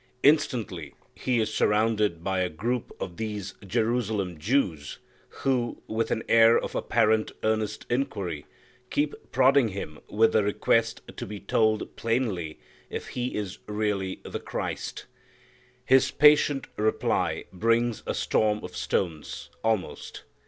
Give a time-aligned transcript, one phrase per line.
[0.23, 4.97] Instantly He is surrounded by a group of these Jerusalem Jews
[5.45, 8.47] who, with an air of apparent earnest inquiry,
[8.89, 12.57] keep prodding Him with the request to be told plainly
[12.89, 15.05] if He is really the Christ.
[15.85, 20.23] His patient reply brings a storm of stones almost.